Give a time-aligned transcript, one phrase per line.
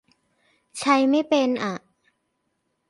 [0.79, 1.73] ใช้ไม่เป็นอ่ะ